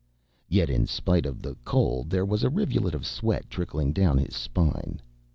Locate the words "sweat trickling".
3.05-3.93